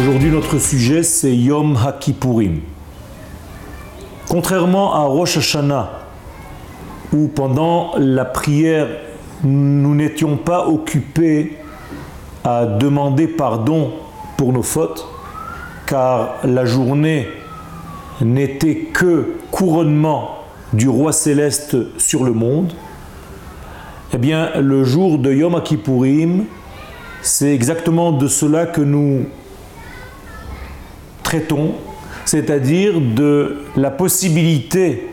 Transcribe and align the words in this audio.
Aujourd'hui, 0.00 0.30
notre 0.30 0.58
sujet, 0.58 1.02
c'est 1.02 1.36
Yom 1.36 1.76
HaKippurim. 1.76 2.60
Contrairement 4.30 4.94
à 4.94 5.00
Rosh 5.00 5.36
Hashanah, 5.36 5.90
où 7.12 7.28
pendant 7.28 7.92
la 7.98 8.24
prière, 8.24 8.86
nous 9.44 9.94
n'étions 9.94 10.38
pas 10.38 10.66
occupés 10.66 11.58
à 12.44 12.64
demander 12.64 13.28
pardon 13.28 13.92
pour 14.38 14.54
nos 14.54 14.62
fautes, 14.62 15.06
car 15.86 16.36
la 16.44 16.64
journée 16.64 17.28
n'était 18.22 18.88
que 18.94 19.34
couronnement 19.50 20.30
du 20.72 20.88
roi 20.88 21.12
céleste 21.12 21.76
sur 21.98 22.24
le 22.24 22.32
monde, 22.32 22.72
eh 24.14 24.18
bien, 24.18 24.48
le 24.58 24.82
jour 24.82 25.18
de 25.18 25.30
Yom 25.30 25.60
Kippourim, 25.62 26.46
c'est 27.20 27.52
exactement 27.52 28.12
de 28.12 28.28
cela 28.28 28.64
que 28.64 28.80
nous 28.80 29.26
c'est-à-dire 32.24 33.00
de 33.00 33.64
la 33.76 33.90
possibilité 33.90 35.08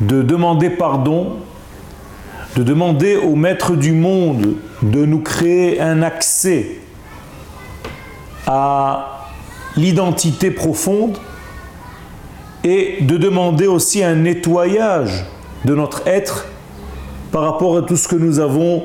de 0.00 0.22
demander 0.22 0.70
pardon, 0.70 1.36
de 2.56 2.62
demander 2.62 3.16
au 3.16 3.34
Maître 3.34 3.76
du 3.76 3.92
monde 3.92 4.54
de 4.82 5.04
nous 5.04 5.20
créer 5.20 5.80
un 5.80 6.02
accès 6.02 6.78
à 8.46 9.26
l'identité 9.76 10.50
profonde 10.50 11.18
et 12.64 12.98
de 13.00 13.16
demander 13.16 13.66
aussi 13.66 14.02
un 14.02 14.14
nettoyage 14.14 15.24
de 15.64 15.74
notre 15.74 16.06
être 16.06 16.46
par 17.30 17.42
rapport 17.42 17.76
à 17.76 17.82
tout 17.82 17.96
ce 17.96 18.08
que 18.08 18.16
nous 18.16 18.38
avons 18.38 18.84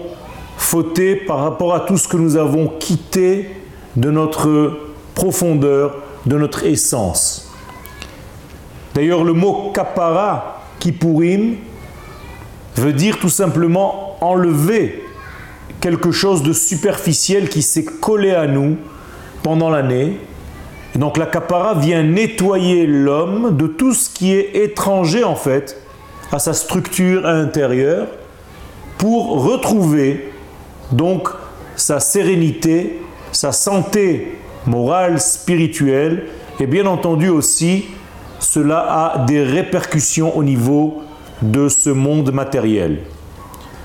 fauté, 0.58 1.16
par 1.16 1.40
rapport 1.40 1.74
à 1.74 1.80
tout 1.82 1.98
ce 1.98 2.08
que 2.08 2.18
nous 2.18 2.38
avons 2.38 2.68
quitté 2.80 3.50
de 3.96 4.12
notre 4.12 4.93
profondeur, 5.16 5.96
de 6.26 6.38
notre 6.38 6.66
essence. 6.66 7.52
D'ailleurs, 8.94 9.24
le 9.24 9.34
mot 9.34 9.72
kapara, 9.74 10.62
kippurim, 10.80 11.56
veut 12.76 12.94
dire 12.94 13.20
tout 13.20 13.30
simplement 13.30 14.18
enlever 14.22 15.04
quelque 15.82 16.12
chose 16.12 16.44
de 16.44 16.54
superficiel 16.54 17.50
qui 17.50 17.62
s'est 17.62 17.84
collé 17.84 18.32
à 18.32 18.48
nous 18.48 18.78
pendant 19.42 19.70
l'année. 19.70 20.18
Et 20.96 21.00
donc 21.00 21.18
la 21.18 21.26
kapara 21.26 21.74
vient 21.74 22.04
nettoyer 22.04 22.86
l'homme 22.86 23.58
de 23.58 23.68
tout 23.68 23.94
ce 23.94 24.10
qui 24.10 24.34
est 24.34 24.56
étranger 24.56 25.24
en 25.24 25.36
fait 25.36 25.82
à 26.32 26.40
sa 26.40 26.54
structure 26.54 27.26
intérieure 27.26 28.08
pour 28.98 29.44
retrouver 29.44 30.32
donc 30.92 31.28
sa 31.76 32.00
sérénité, 32.00 33.02
sa 33.32 33.52
santé 33.52 34.38
morale, 34.66 35.20
spirituelle, 35.20 36.26
et 36.60 36.68
bien 36.68 36.86
entendu 36.86 37.30
aussi, 37.30 37.86
cela 38.40 38.80
a 38.80 39.26
des 39.26 39.44
répercussions 39.44 40.38
au 40.38 40.44
niveau 40.44 41.02
de 41.42 41.68
ce 41.70 41.90
monde 41.90 42.32
matériel. 42.32 43.00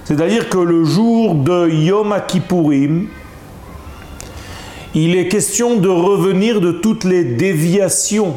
C'est-à-dire 0.05 0.49
que 0.49 0.59
le 0.59 0.85
jour 0.85 1.35
de 1.35 1.69
Yom 1.69 2.15
Kippourim, 2.27 3.09
il 4.95 5.17
est 5.17 5.29
question 5.29 5.77
de 5.77 5.89
revenir 5.89 6.61
de 6.61 6.73
toutes 6.73 7.05
les 7.05 7.25
déviations 7.25 8.37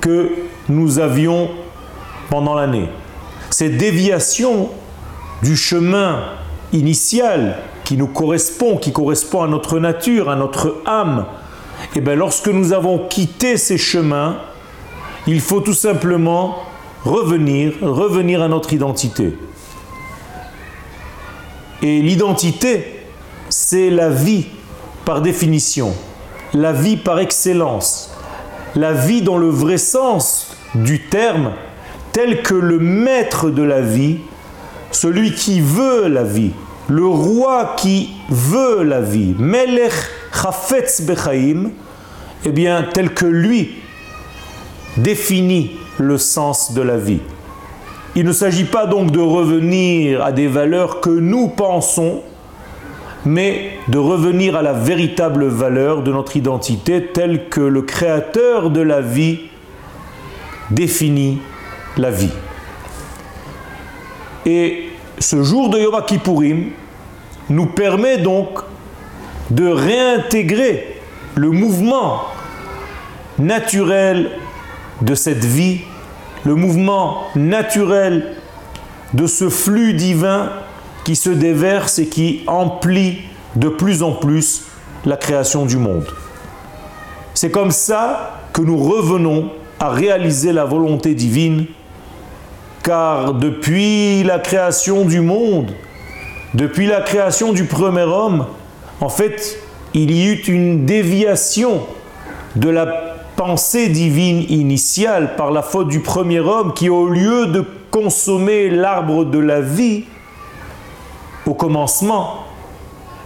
que 0.00 0.30
nous 0.68 0.98
avions 0.98 1.48
pendant 2.28 2.54
l'année. 2.54 2.88
Ces 3.50 3.68
déviations 3.68 4.68
du 5.42 5.56
chemin 5.56 6.24
initial 6.72 7.58
qui 7.84 7.96
nous 7.96 8.06
correspond, 8.06 8.78
qui 8.78 8.92
correspond 8.92 9.42
à 9.42 9.48
notre 9.48 9.78
nature, 9.78 10.30
à 10.30 10.36
notre 10.36 10.82
âme, 10.86 11.26
et 11.82 11.98
eh 11.98 12.00
bien 12.00 12.14
lorsque 12.14 12.48
nous 12.48 12.72
avons 12.72 12.98
quitté 13.08 13.56
ces 13.56 13.78
chemins, 13.78 14.38
il 15.26 15.40
faut 15.40 15.60
tout 15.60 15.74
simplement 15.74 16.56
revenir, 17.04 17.74
revenir 17.82 18.42
à 18.42 18.48
notre 18.48 18.72
identité. 18.72 19.36
Et 21.82 22.00
l'identité, 22.00 23.02
c'est 23.50 23.90
la 23.90 24.08
vie 24.08 24.46
par 25.04 25.20
définition, 25.20 25.92
la 26.54 26.72
vie 26.72 26.96
par 26.96 27.18
excellence, 27.18 28.16
la 28.74 28.92
vie 28.92 29.22
dans 29.22 29.36
le 29.36 29.48
vrai 29.48 29.76
sens 29.76 30.56
du 30.74 31.00
terme, 31.00 31.52
tel 32.12 32.42
que 32.42 32.54
le 32.54 32.78
maître 32.78 33.50
de 33.50 33.62
la 33.62 33.82
vie 33.82 34.18
celui 34.94 35.34
qui 35.34 35.60
veut 35.60 36.08
la 36.08 36.22
vie, 36.22 36.52
le 36.88 37.06
roi 37.06 37.74
qui 37.76 38.10
veut 38.28 38.82
la 38.82 39.00
vie, 39.00 39.34
Melech 39.38 39.92
Chafetz 40.32 41.02
Bechaim, 41.02 41.70
eh 42.44 42.50
bien, 42.50 42.86
tel 42.92 43.14
que 43.14 43.26
lui 43.26 43.76
définit 44.96 45.72
le 45.98 46.18
sens 46.18 46.72
de 46.72 46.82
la 46.82 46.96
vie. 46.96 47.20
Il 48.16 48.24
ne 48.24 48.32
s'agit 48.32 48.64
pas 48.64 48.86
donc 48.86 49.10
de 49.10 49.20
revenir 49.20 50.22
à 50.22 50.30
des 50.30 50.46
valeurs 50.46 51.00
que 51.00 51.10
nous 51.10 51.48
pensons, 51.48 52.22
mais 53.24 53.78
de 53.88 53.98
revenir 53.98 54.54
à 54.54 54.62
la 54.62 54.72
véritable 54.72 55.46
valeur 55.46 56.02
de 56.02 56.12
notre 56.12 56.36
identité 56.36 57.06
telle 57.06 57.48
que 57.48 57.60
le 57.60 57.82
créateur 57.82 58.70
de 58.70 58.82
la 58.82 59.00
vie 59.00 59.40
définit 60.70 61.40
la 61.96 62.10
vie. 62.10 62.32
Et 64.46 64.93
ce 65.18 65.42
jour 65.42 65.70
de 65.70 65.78
Yom 65.78 66.02
Kippourim 66.06 66.70
nous 67.50 67.66
permet 67.66 68.18
donc 68.18 68.60
de 69.50 69.66
réintégrer 69.66 71.00
le 71.34 71.50
mouvement 71.50 72.22
naturel 73.38 74.30
de 75.02 75.14
cette 75.14 75.44
vie, 75.44 75.80
le 76.44 76.54
mouvement 76.54 77.24
naturel 77.34 78.34
de 79.12 79.26
ce 79.26 79.48
flux 79.48 79.94
divin 79.94 80.50
qui 81.04 81.16
se 81.16 81.30
déverse 81.30 81.98
et 81.98 82.06
qui 82.06 82.42
emplit 82.46 83.18
de 83.56 83.68
plus 83.68 84.02
en 84.02 84.12
plus 84.12 84.64
la 85.04 85.16
création 85.16 85.66
du 85.66 85.76
monde. 85.76 86.06
C'est 87.34 87.50
comme 87.50 87.70
ça 87.70 88.40
que 88.52 88.62
nous 88.62 88.78
revenons 88.78 89.50
à 89.78 89.90
réaliser 89.90 90.52
la 90.52 90.64
volonté 90.64 91.14
divine 91.14 91.66
car 92.84 93.32
depuis 93.32 94.22
la 94.22 94.38
création 94.38 95.06
du 95.06 95.20
monde, 95.20 95.72
depuis 96.52 96.86
la 96.86 97.00
création 97.00 97.52
du 97.52 97.64
premier 97.64 98.02
homme, 98.02 98.46
en 99.00 99.08
fait, 99.08 99.58
il 99.94 100.10
y 100.10 100.26
eut 100.26 100.42
une 100.46 100.84
déviation 100.84 101.80
de 102.54 102.68
la 102.68 102.86
pensée 103.36 103.88
divine 103.88 104.44
initiale 104.48 105.34
par 105.34 105.50
la 105.50 105.62
faute 105.62 105.88
du 105.88 106.00
premier 106.00 106.40
homme 106.40 106.74
qui, 106.74 106.90
au 106.90 107.08
lieu 107.08 107.46
de 107.46 107.64
consommer 107.90 108.68
l'arbre 108.70 109.24
de 109.24 109.38
la 109.38 109.60
vie 109.60 110.04
au 111.46 111.54
commencement, 111.54 112.44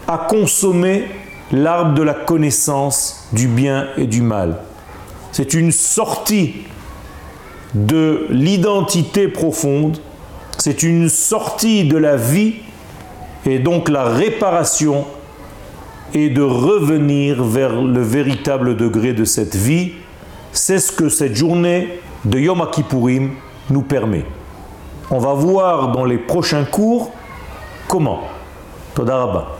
a 0.07 0.19
consommé 0.19 1.07
l'arbre 1.51 1.95
de 1.95 2.03
la 2.03 2.15
connaissance 2.15 3.29
du 3.33 3.49
bien 3.49 3.89
et 3.97 4.07
du 4.07 4.23
mal. 4.23 4.59
C'est 5.33 5.53
une 5.53 5.73
sortie 5.73 6.55
de 7.75 8.27
l'identité 8.31 9.29
profonde, 9.29 9.99
c'est 10.59 10.83
une 10.83 11.09
sortie 11.09 11.85
de 11.85 11.97
la 11.97 12.17
vie 12.17 12.55
et 13.47 13.59
donc 13.59 13.89
la 13.89 14.05
réparation 14.05 15.05
et 16.15 16.31
de 16.31 16.43
revenir 16.43 17.45
vers 17.45 17.81
le 17.81 18.01
véritable 18.01 18.77
degré 18.77 19.13
de 19.13 19.25
cette 19.25 19.55
vie. 19.55 19.93
C'est 20.53 20.79
ce 20.79 20.91
que 20.91 21.09
cette 21.09 21.37
journée 21.37 22.01
de 22.25 22.39
Yom 22.39 22.67
Kippourim 22.73 23.31
nous 23.71 23.83
permet. 23.83 24.25
On 25.11 25.19
va 25.19 25.35
voir 25.35 25.93
dans 25.93 26.05
les 26.05 26.19
prochains 26.19 26.65
cours 26.65 27.13
comment. 27.87 28.23
Todarabah. 28.95 29.58